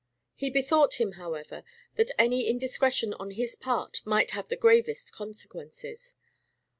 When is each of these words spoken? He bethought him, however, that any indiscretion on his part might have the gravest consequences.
He 0.33 0.49
bethought 0.49 0.95
him, 0.95 1.11
however, 1.11 1.63
that 1.93 2.09
any 2.17 2.47
indiscretion 2.47 3.13
on 3.19 3.29
his 3.29 3.55
part 3.55 4.01
might 4.03 4.31
have 4.31 4.47
the 4.47 4.55
gravest 4.57 5.11
consequences. 5.11 6.15